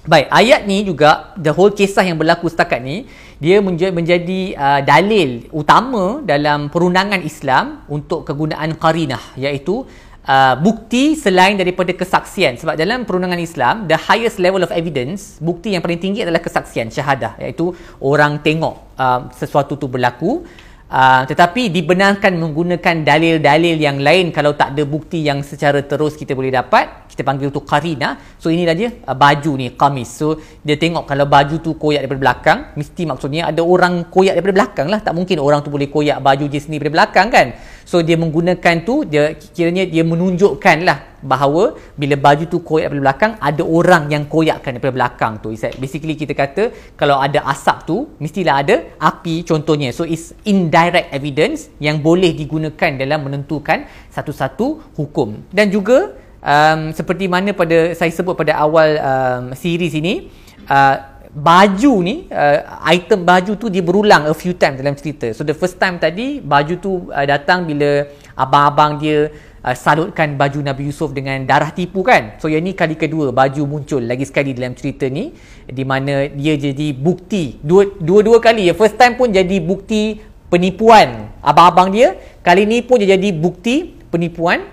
[0.00, 3.04] Baik, ayat ni juga the whole kisah yang berlaku setakat ni
[3.40, 9.88] dia menjadi, menjadi uh, dalil utama dalam perundangan Islam untuk kegunaan qarinah iaitu
[10.28, 12.60] uh, bukti selain daripada kesaksian.
[12.60, 16.92] Sebab dalam perundangan Islam the highest level of evidence bukti yang paling tinggi adalah kesaksian
[16.92, 17.72] syahadah iaitu
[18.04, 20.44] orang tengok uh, sesuatu tu berlaku.
[20.90, 26.34] Uh, tetapi dibenarkan menggunakan dalil-dalil yang lain kalau tak ada bukti yang secara terus kita
[26.34, 30.08] boleh dapat kita panggil tu qarina so inilah dia uh, baju ni kamis.
[30.16, 34.56] So dia tengok kalau baju tu koyak daripada belakang mesti maksudnya ada orang koyak daripada
[34.64, 35.04] belakang lah.
[35.04, 37.46] Tak mungkin orang tu boleh koyak baju dia sendiri daripada belakang kan?
[37.84, 43.04] So dia menggunakan tu dia kiranya dia menunjukkan lah bahawa bila baju tu koyak daripada
[43.04, 45.52] belakang ada orang yang koyakkan daripada belakang tu.
[45.76, 49.92] Basically kita kata kalau ada asap tu mestilah ada api contohnya.
[49.92, 55.44] So it's indirect evidence yang boleh digunakan dalam menentukan satu-satu hukum.
[55.52, 60.28] Dan juga um, seperti mana pada saya sebut pada awal um, series ini
[60.66, 60.96] uh,
[61.30, 65.54] baju ni uh, item baju tu dia berulang a few times dalam cerita so the
[65.54, 69.30] first time tadi baju tu uh, datang bila abang-abang dia
[69.64, 72.40] uh, salutkan baju Nabi Yusuf dengan darah tipu kan.
[72.40, 75.32] So yang ni kali kedua baju muncul lagi sekali dalam cerita ni
[75.68, 78.74] di mana dia jadi bukti dua dua-dua kali ya.
[78.76, 82.16] First time pun jadi bukti penipuan abang-abang dia.
[82.40, 84.64] Kali ni pun dia jadi bukti penipuan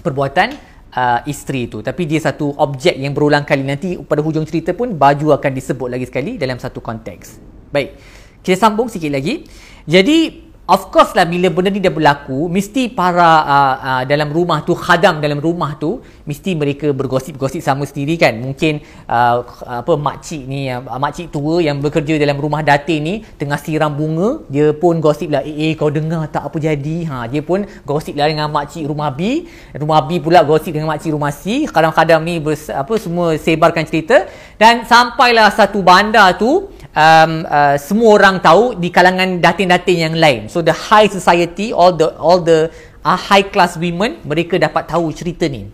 [0.00, 1.82] perbuatan uh, isteri tu.
[1.82, 5.88] Tapi dia satu objek yang berulang kali nanti pada hujung cerita pun baju akan disebut
[5.90, 7.42] lagi sekali dalam satu konteks.
[7.74, 7.98] Baik.
[8.44, 9.44] Kita sambung sikit lagi.
[9.84, 14.64] Jadi Of course lah bila benda ni dah berlaku Mesti para uh, uh, dalam rumah
[14.64, 18.32] tu Khadam dalam rumah tu Mesti mereka bergosip-gosip sama sendiri kan.
[18.40, 19.44] Mungkin uh,
[19.84, 24.40] apa makcik ni uh, Makcik tua yang bekerja dalam rumah datin ni Tengah siram bunga
[24.48, 26.96] Dia pun gosip lah Eh, eh kau dengar tak apa jadi?
[27.12, 29.44] Ha, Dia pun gosip lah dengan makcik rumah B.
[29.76, 31.68] Rumah B pula gosip dengan makcik rumah C.
[31.68, 34.24] Kadang-kadang ni bers, apa, semua sebarkan cerita.
[34.56, 40.46] Dan sampailah satu bandar tu um, uh, semua orang tahu di kalangan datin-datin yang lain.
[40.48, 42.70] So the high society, all the all the
[43.02, 45.68] uh, high class women, mereka dapat tahu cerita ni.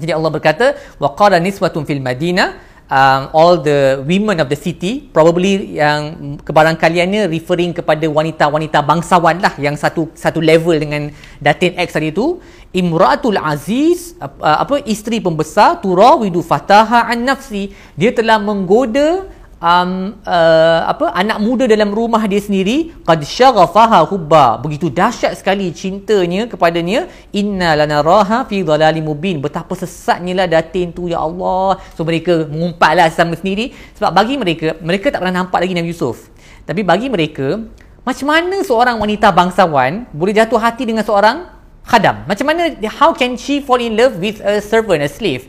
[0.00, 2.56] Jadi Allah berkata, wa qala niswatun fil Madinah,
[2.88, 9.54] um, all the women of the city, probably yang kebarangkaliannya referring kepada wanita-wanita bangsawan lah
[9.60, 12.40] yang satu satu level dengan datin X tadi tu,
[12.72, 19.26] Imratul Aziz uh, apa isteri pembesar turawidu fataha an nafsi dia telah menggoda
[19.60, 24.58] um, uh, apa anak muda dalam rumah dia sendiri qad syaghafaha hubba.
[24.58, 29.38] Begitu dahsyat sekali cintanya kepadanya inna lanaraha fi dhalalim mubin.
[29.38, 31.78] Betapa sesatnya lah datin tu ya Allah.
[31.94, 33.76] So mereka mengumpatlah sama sendiri.
[34.00, 36.32] Sebab bagi mereka mereka tak pernah nampak lagi Nabi Yusuf.
[36.64, 37.60] Tapi bagi mereka
[38.00, 41.44] macam mana seorang wanita bangsawan boleh jatuh hati dengan seorang
[41.84, 42.24] khadam?
[42.24, 45.44] Macam mana how can she fall in love with a servant a slave?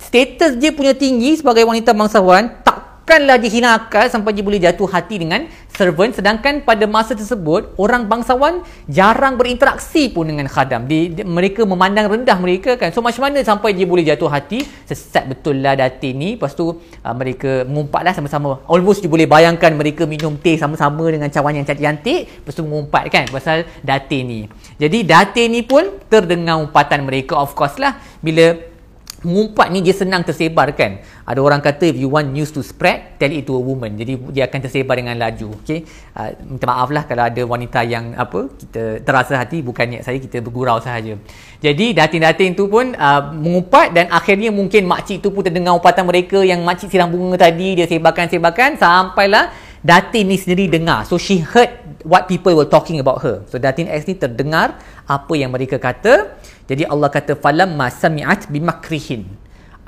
[0.00, 2.64] Status dia punya tinggi sebagai wanita bangsawan
[3.10, 7.18] tak takkanlah dia hina akal sampai dia boleh jatuh hati dengan servant sedangkan pada masa
[7.18, 10.86] tersebut orang bangsawan jarang berinteraksi pun dengan khadam.
[10.86, 12.94] Di, di, mereka memandang rendah mereka kan.
[12.94, 14.62] So macam mana sampai dia boleh jatuh hati?
[14.86, 16.38] Sesat betul lah datin ni.
[16.38, 18.62] Lepas tu uh, mereka mengumpatlah sama-sama.
[18.70, 22.46] Almost dia boleh bayangkan mereka minum teh sama-sama dengan cawan yang cantik-cantik.
[22.46, 24.40] Lepas tu mengumpat kan pasal datin ni.
[24.78, 27.98] Jadi datin ni pun terdengar umpatan mereka of course lah.
[28.22, 28.70] Bila
[29.20, 31.04] Mengumpat ni dia senang tersebar kan.
[31.28, 33.92] Ada orang kata if you want news to spread, tell it to a woman.
[34.00, 35.60] Jadi dia akan tersebar dengan laju.
[35.60, 35.84] Okay.
[36.16, 40.16] Uh, minta maaf lah kalau ada wanita yang apa kita terasa hati bukan niat saya
[40.16, 41.20] kita bergurau sahaja.
[41.60, 46.40] Jadi datin-datin tu pun uh, mengumpat dan akhirnya mungkin makcik tu pun terdengar umpatan mereka
[46.40, 49.52] yang makcik siram bunga tadi dia sebarkan-sebarkan sampailah
[49.84, 51.04] datin ni sendiri dengar.
[51.08, 51.72] So she heard
[52.04, 53.44] what people were talking about her.
[53.48, 56.39] So datin ni terdengar apa yang mereka kata
[56.70, 59.26] jadi Allah kata falamma sami'at bimakrihin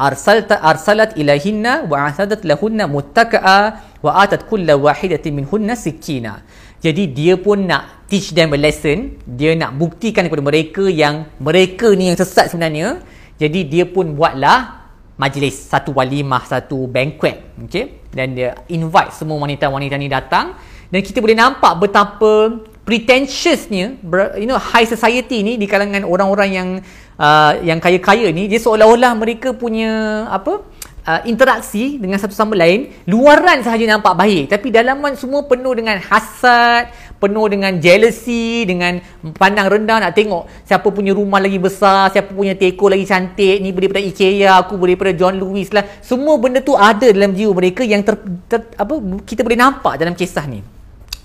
[0.02, 3.58] arsalta arsalat ilahinna wa asadat lahunna muttaka'a
[4.02, 6.42] wa atat kulla wahidatin minhunna sikina.
[6.82, 11.94] Jadi dia pun nak teach them a lesson, dia nak buktikan kepada mereka yang mereka
[11.94, 12.98] ni yang sesat sebenarnya.
[13.38, 14.82] Jadi dia pun buatlah
[15.14, 18.02] majlis, satu walimah, satu banquet, okay?
[18.10, 20.58] Dan dia invite semua wanita-wanita ni datang
[20.90, 23.94] dan kita boleh nampak betapa pretentiousnya
[24.38, 26.68] you know high society ni di kalangan orang-orang yang
[27.14, 30.66] uh, yang kaya-kaya ni dia seolah-olah mereka punya apa
[31.06, 34.44] uh, interaksi dengan satu sama lain luaran sahaja nampak baik.
[34.50, 36.90] Tapi dalaman semua penuh dengan hasad
[37.22, 38.98] penuh dengan jealousy dengan
[39.38, 43.70] pandang rendah nak tengok siapa punya rumah lagi besar siapa punya teko lagi cantik ni
[43.70, 45.86] boleh daripada IKEA aku boleh daripada John Lewis lah.
[46.02, 48.18] Semua benda tu ada dalam jiwa mereka yang ter,
[48.50, 50.71] ter, apa kita boleh nampak dalam kisah ni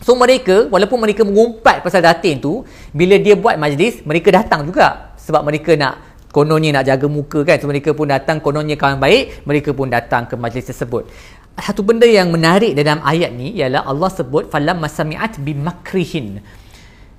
[0.08, 2.63] So mereka walaupun mereka mengumpat pasal datin tu
[2.96, 7.60] bila dia buat majlis mereka datang juga sebab mereka nak kononnya nak jaga muka kan
[7.60, 11.12] so mereka pun datang kononnya kawan baik mereka pun datang ke majlis tersebut.
[11.60, 16.39] Satu benda yang menarik dalam ayat ni ialah Allah sebut falam masami'at bimakrihin.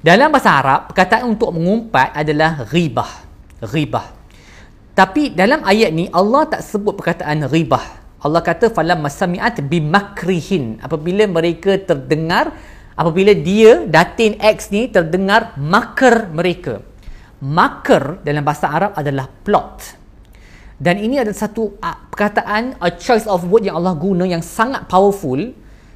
[0.00, 3.28] Dalam bahasa Arab perkataan untuk mengumpat adalah ghibah.
[3.68, 4.16] Ghibah.
[4.96, 7.84] Tapi dalam ayat ni Allah tak sebut perkataan ghibah.
[8.24, 12.56] Allah kata falam masami'at bimakrihin apabila mereka terdengar
[12.98, 16.82] apabila dia datin X ni terdengar makar mereka.
[17.38, 19.94] Makar dalam bahasa Arab adalah plot.
[20.74, 24.90] Dan ini adalah satu uh, perkataan a choice of word yang Allah guna yang sangat
[24.90, 25.38] powerful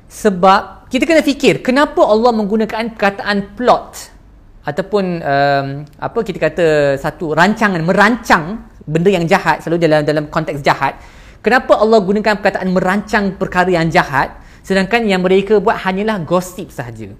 [0.06, 4.14] sebab kita kena fikir kenapa Allah menggunakan perkataan plot?
[4.62, 5.66] Ataupun um,
[5.98, 10.98] apa kita kata satu rancangan merancang benda yang jahat selalu dalam dalam konteks jahat.
[11.42, 17.12] Kenapa Allah gunakan perkataan merancang perkara yang jahat sedangkan yang mereka buat hanyalah gosip sahaja.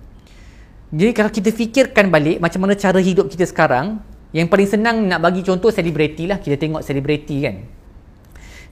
[0.93, 4.01] Jadi kalau kita fikirkan balik macam mana cara hidup kita sekarang,
[4.33, 6.41] yang paling senang nak bagi contoh selebriti lah.
[6.41, 7.57] Kita tengok selebriti kan.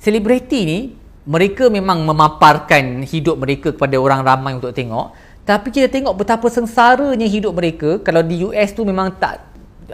[0.01, 0.79] Selebriti ni
[1.29, 5.13] mereka memang memaparkan hidup mereka kepada orang ramai untuk tengok.
[5.45, 9.50] Tapi kita tengok betapa sengsaranya hidup mereka kalau di US tu memang tak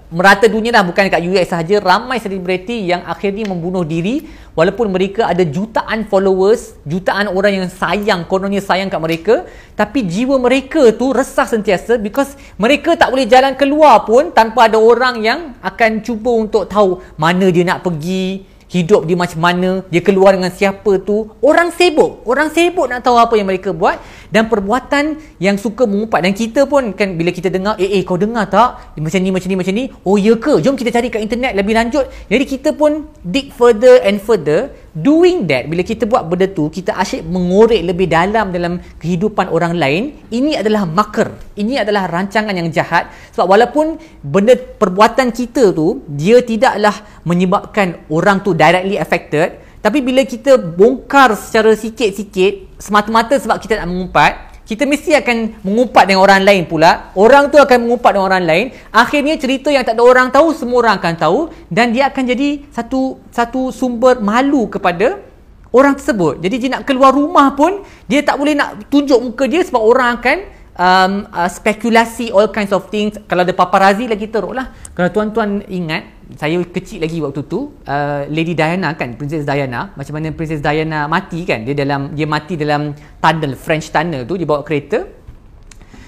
[0.09, 4.25] merata dunia lah bukan dekat US sahaja ramai selebriti yang akhirnya membunuh diri
[4.57, 9.35] walaupun mereka ada jutaan followers jutaan orang yang sayang kononnya sayang kat mereka.
[9.77, 14.81] Tapi jiwa mereka tu resah sentiasa because mereka tak boleh jalan keluar pun tanpa ada
[14.81, 20.03] orang yang akan cuba untuk tahu mana dia nak pergi hidup dia macam mana dia
[20.03, 21.31] keluar dengan siapa tu.
[21.45, 24.01] Orang sibuk orang sibuk nak tahu apa yang mereka buat
[24.37, 26.21] dan perbuatan yang suka mengumpat.
[26.21, 29.01] Dan kita pun kan bila kita dengar eh eh kau dengar tak?
[29.01, 29.85] Macam ni macam ni macam ni.
[30.05, 30.61] Oh ya ke?
[30.61, 32.05] Jom kita cari kat internet lebih lanjut.
[32.29, 34.69] Jadi kita pun dig further and further.
[34.93, 39.73] Doing that bila kita buat benda tu kita asyik mengorek lebih dalam dalam kehidupan orang
[39.81, 40.13] lain.
[40.29, 41.33] Ini adalah makar.
[41.57, 43.09] Ini adalah rancangan yang jahat.
[43.33, 50.27] Sebab walaupun benda perbuatan kita tu dia tidaklah menyebabkan orang tu directly affected tapi bila
[50.27, 54.33] kita bongkar secara sikit-sikit semata-mata sebab kita nak mengumpat
[54.67, 57.15] kita mesti akan mengumpat dengan orang lain pula.
[57.15, 58.67] Orang tu akan mengumpat dengan orang lain.
[58.91, 62.67] Akhirnya cerita yang tak ada orang tahu semua orang akan tahu dan dia akan jadi
[62.75, 65.23] satu satu sumber malu kepada
[65.71, 66.43] orang tersebut.
[66.43, 70.19] Jadi dia nak keluar rumah pun dia tak boleh nak tunjuk muka dia sebab orang
[70.19, 70.37] akan
[70.75, 73.15] um, uh, spekulasi all kinds of things.
[73.31, 78.27] Kalau ada paparazzi lagi teruk lah kalau tuan-tuan ingat saya kecil lagi waktu tu uh,
[78.27, 79.95] Lady Diana kan Princess Diana.
[79.95, 82.91] Macam mana Princess Diana mati kan dia dalam dia mati dalam
[83.23, 85.07] tunnel French tunnel tu dia bawa kereta.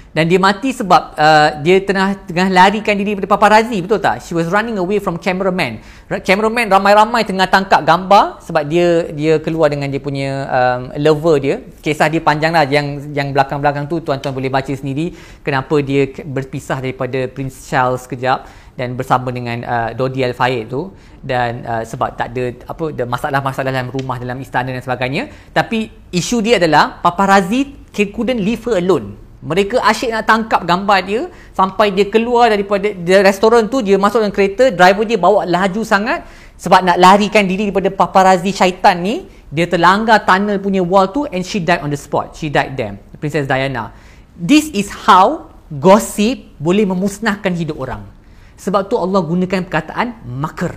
[0.08, 4.24] Dan dia mati sebab uh, dia tengah tengah larikan diri daripada paparazzi betul tak?
[4.24, 5.78] She was running away from cameraman.
[6.26, 11.54] Cameraman ramai-ramai tengah tangkap gambar sebab dia dia keluar dengan dia punya um, lover dia.
[11.78, 15.14] Kisah dia panjang lah yang yang belakang-belakang tu tuan-tuan boleh baca sendiri
[15.46, 20.94] kenapa dia berpisah daripada Prince Charles sekejap dan bersama dengan uh, Dodi Al Fayed tu
[21.18, 25.26] dan uh, sebab tak ada apa ada masalah-masalah dalam rumah dalam istana dan sebagainya.
[25.50, 29.18] Tapi isu dia adalah paparazzi couldn't leave her alone.
[29.42, 34.22] Mereka asyik nak tangkap gambar dia sampai dia keluar daripada dia restoran tu dia masuk
[34.22, 36.22] dalam kereta driver dia bawa laju sangat.
[36.58, 41.42] Sebab nak larikan diri daripada paparazzi syaitan ni dia terlanggar tunnel punya wall tu and
[41.42, 42.38] she died on the spot.
[42.38, 43.90] She died there Princess Diana.
[44.38, 48.17] This is how gossip boleh memusnahkan hidup orang
[48.58, 50.74] sebab tu Allah gunakan perkataan makar.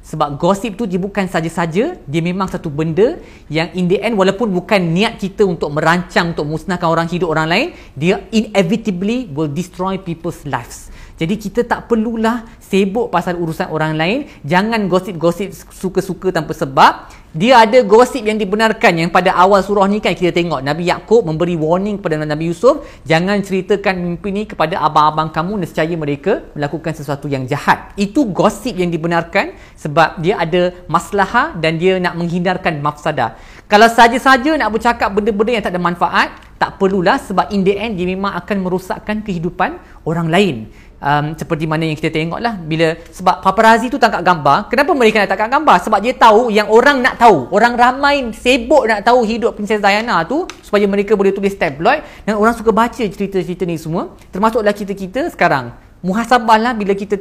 [0.00, 3.14] Sebab gosip tu dia bukan saja-saja, dia memang satu benda
[3.46, 7.46] yang in the end walaupun bukan niat kita untuk merancang untuk musnahkan orang hidup orang
[7.46, 10.90] lain, dia inevitably will destroy people's lives.
[11.20, 14.24] Jadi kita tak perlulah sibuk pasal urusan orang lain.
[14.40, 17.12] Jangan gosip-gosip suka-suka tanpa sebab.
[17.36, 21.22] Dia ada gosip yang dibenarkan yang pada awal surah ni kan kita tengok Nabi Yaakob
[21.22, 26.90] memberi warning kepada Nabi Yusuf jangan ceritakan mimpi ni kepada abang-abang kamu nescaya mereka melakukan
[26.90, 27.94] sesuatu yang jahat.
[27.94, 33.38] Itu gosip yang dibenarkan sebab dia ada maslahah dan dia nak menghindarkan mafsadah.
[33.70, 37.94] Kalau saja-saja nak bercakap benda-benda yang tak ada manfaat, tak perlulah sebab in the end
[37.94, 40.56] dia memang akan merosakkan kehidupan orang lain
[41.00, 45.24] um, seperti mana yang kita tengok lah bila sebab paparazzi tu tangkap gambar kenapa mereka
[45.24, 45.76] nak tangkap gambar?
[45.82, 47.48] Sebab dia tahu yang orang nak tahu.
[47.50, 52.04] Orang ramai sibuk nak tahu hidup Princess Diana tu supaya mereka boleh tulis tabloid.
[52.28, 54.12] Dan orang suka baca cerita-cerita ni semua.
[54.30, 55.72] Termasuklah kita-kita sekarang.
[56.00, 57.20] Muhasabah lah bila kita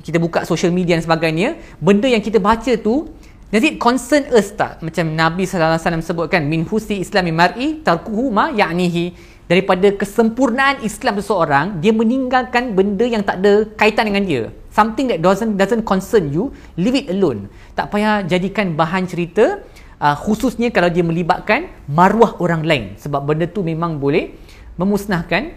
[0.00, 3.12] kita buka social media dan sebagainya benda yang kita baca tu
[3.52, 4.80] it concern us tak?
[4.80, 11.66] Macam Nabi SAW sebutkan min husni islami mar'i tarkuhu ma ya'nihi daripada kesempurnaan Islam seseorang
[11.84, 14.42] dia meninggalkan benda yang tak ada kaitan dengan dia.
[14.72, 17.46] Something that doesn't doesn't concern you leave it alone.
[17.78, 19.62] Tak payah jadikan bahan cerita
[20.00, 22.84] uh, khususnya kalau dia melibatkan maruah orang lain.
[22.98, 24.34] Sebab benda tu memang boleh
[24.74, 25.54] memusnahkan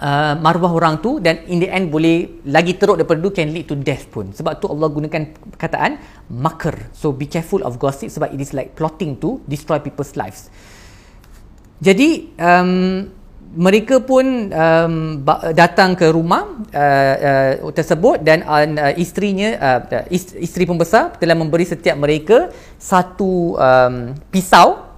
[0.00, 3.68] uh, maruah orang tu dan in the end boleh lagi teruk daripada tu can lead
[3.68, 4.32] to death pun.
[4.32, 6.00] Sebab tu Allah gunakan perkataan
[6.32, 10.48] makar so be careful of gossip sebab it is like plotting to destroy people's lives
[11.82, 13.10] jadi um,
[13.52, 14.94] mereka pun um,
[15.52, 17.16] datang ke rumah uh,
[17.66, 24.94] uh, tersebut dan uh, isterinya uh, isteri pembesar telah memberi setiap mereka satu um, pisau.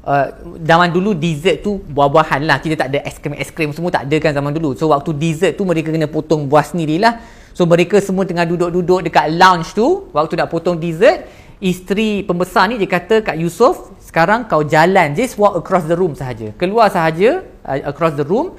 [0.00, 0.32] Uh,
[0.64, 2.56] zaman dulu dessert tu buah-buahan lah.
[2.62, 4.72] Kita tak ada es krim es krim semua tak ada kan zaman dulu.
[4.78, 7.20] So waktu dessert tu mereka kena potong buah sendirilah.
[7.52, 11.26] So mereka semua tengah duduk-duduk dekat lounge tu waktu nak potong dessert
[11.60, 16.16] isteri pembesar ni dia kata kat Yusof sekarang kau jalan just walk across the room
[16.16, 16.50] sahaja.
[16.56, 18.56] Keluar sahaja uh, across the room.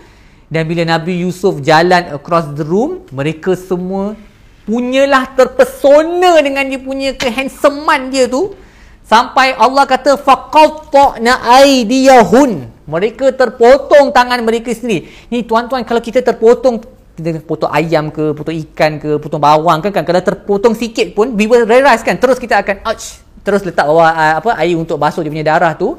[0.52, 4.20] Dan bila Nabi Yusuf jalan across the room mereka semua
[4.68, 8.56] punyalah terpesona dengan dia punya kehandsomean dia tu.
[9.08, 12.68] Sampai Allah kata faqatta'na aydiyahun.
[12.88, 15.08] Mereka terpotong tangan mereka sendiri.
[15.32, 16.84] Ni tuan-tuan kalau kita terpotong
[17.16, 20.04] kita potong ayam ke, potong ikan ke, potong bawang kan kan?
[20.08, 22.18] Kalau terpotong sikit pun we will realize kan?
[22.18, 23.22] Terus kita akan ouch.
[23.42, 25.98] terus letak bawah uh, apa air untuk basuh dia punya darah tu.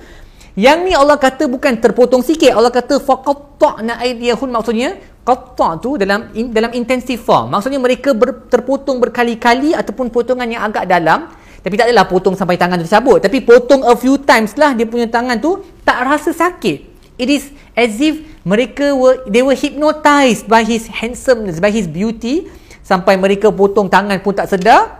[0.54, 2.54] Yang ni Allah kata bukan terpotong sikit.
[2.54, 4.94] Allah kata faqatta'na aydiyahun maksudnya
[5.26, 7.50] qatta' tu dalam in, dalam intensive form.
[7.50, 11.34] Maksudnya mereka ber, terpotong berkali-kali ataupun potongan yang agak dalam.
[11.62, 14.82] Tapi tak adalah potong sampai tangan tu tercabut tapi potong a few times lah dia
[14.82, 16.91] punya tangan tu tak rasa sakit
[17.22, 22.50] It is as if mereka were they were hypnotized by his handsomeness, by his beauty
[22.82, 24.98] sampai mereka potong tangan pun tak sedar.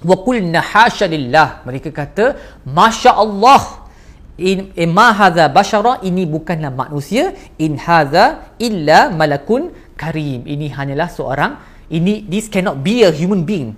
[0.00, 1.68] Wa qulna hasyalillah.
[1.68, 3.88] Mereka kata, "Masya-Allah."
[4.38, 11.10] in, in ma hadha bashara ini bukanlah manusia in hadha illa malakun karim ini hanyalah
[11.10, 11.58] seorang
[11.90, 13.74] ini this cannot be a human being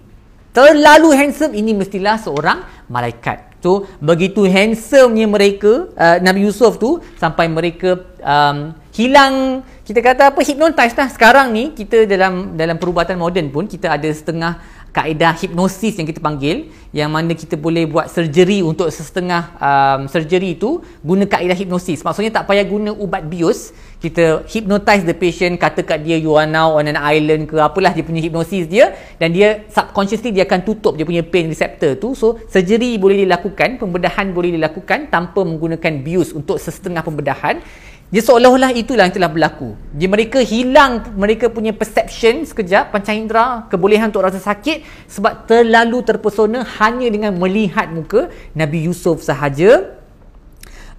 [0.53, 2.61] terlalu handsome ini mestilah seorang
[2.93, 10.22] malaikat so begitu handsomenya mereka uh, Nabi Yusuf tu sampai mereka um, hilang kita kata
[10.30, 11.11] apa hypnotize lah.
[11.11, 16.18] Sekarang ni kita dalam dalam perubatan moden pun kita ada setengah kaedah hipnosis yang kita
[16.18, 22.03] panggil yang mana kita boleh buat surgery untuk setengah um, surgery itu guna kaedah hipnosis.
[22.03, 23.70] Maksudnya tak payah guna ubat bius
[24.03, 27.95] kita hypnotize the patient kata kat dia you are now on an island ke apalah
[27.95, 28.97] dia punya hipnosis dia.
[29.22, 32.18] Dan dia subconsciously dia akan tutup dia punya pain receptor tu.
[32.18, 37.62] So surgery boleh dilakukan pembedahan boleh dilakukan tanpa menggunakan bius untuk setengah pembedahan
[38.11, 39.78] dia seolah-olah itulah yang telah berlaku.
[39.94, 46.66] Dia mereka hilang mereka punya perception sekejap pancaindera, kebolehan untuk rasa sakit sebab terlalu terpesona
[46.82, 49.94] hanya dengan melihat muka Nabi Yusuf sahaja.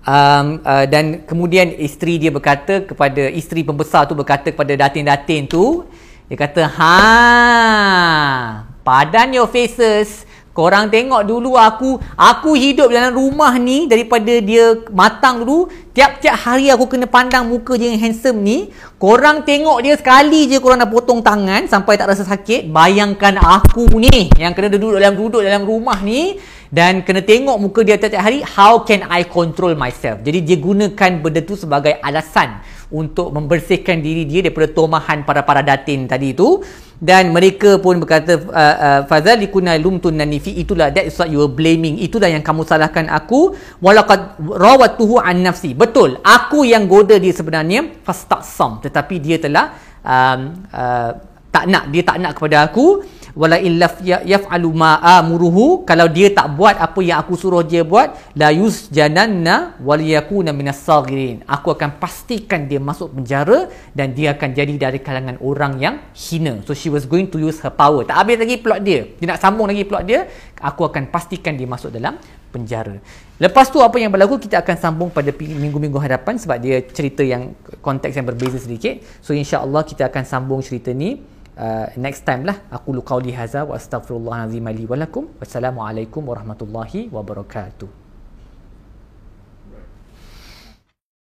[0.01, 5.85] Um, uh, dan kemudian isteri dia berkata kepada isteri pembesar tu berkata kepada datin-datin tu
[6.25, 6.97] dia kata ha
[8.81, 15.47] padan your faces Korang tengok dulu aku Aku hidup dalam rumah ni Daripada dia matang
[15.47, 18.67] dulu Tiap-tiap hari aku kena pandang muka dia yang handsome ni
[18.99, 23.87] Korang tengok dia sekali je Korang dah potong tangan Sampai tak rasa sakit Bayangkan aku
[23.95, 26.35] ni Yang kena duduk dalam duduk dalam rumah ni
[26.67, 30.19] Dan kena tengok muka dia tiap-tiap hari How can I control myself?
[30.19, 32.59] Jadi dia gunakan benda tu sebagai alasan
[32.91, 36.61] Untuk membersihkan diri dia Daripada tomahan para-para datin tadi tu.
[37.01, 41.49] Dan mereka pun berkata uh, uh, fadzalikuna lumtun nanifi itulah that is what you were
[41.49, 41.97] blaming.
[41.97, 43.57] Itulah yang kamu salahkan aku.
[43.81, 45.73] Walaqad rawatuhu an nafsi.
[45.73, 48.85] Betul aku yang goda dia sebenarnya fastaqsam.
[48.85, 49.73] Tetapi dia telah
[50.05, 51.11] um, uh,
[51.49, 53.01] tak nak dia tak nak kepada aku
[53.33, 55.83] wala illaf ya, yaf'alu ma amuruhu.
[55.87, 60.83] Kalau dia tak buat apa yang aku suruh dia buat la yusjananna wal yakuna minas
[60.83, 61.43] saghirin.
[61.47, 66.63] Aku akan pastikan dia masuk penjara dan dia akan jadi dari kalangan orang yang hina.
[66.67, 68.03] So she was going to use her power.
[68.07, 69.07] Tak habis lagi plot dia.
[69.19, 70.27] Dia nak sambung lagi plot dia.
[70.61, 72.19] Aku akan pastikan dia masuk dalam
[72.51, 72.99] penjara.
[73.41, 74.37] Lepas tu apa yang berlaku?
[74.37, 79.01] Kita akan sambung pada minggu-minggu hadapan sebab dia cerita yang konteks yang berbeza sedikit.
[79.23, 81.17] So insya-Allah kita akan sambung cerita ni
[81.61, 82.57] uh, next time lah.
[82.73, 85.29] Aku lu qauli hadza wa astaghfirullahalazim li wa lakum.
[85.37, 88.00] Wassalamualaikum warahmatullahi wabarakatuh